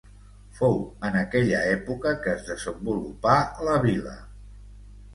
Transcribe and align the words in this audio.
Fou 0.59 0.79
en 1.09 1.17
aquella 1.19 1.59
època 1.75 2.15
que 2.25 2.33
es 2.39 2.49
desenvolupà 2.49 3.39
la 3.71 3.81
vila. 3.89 4.21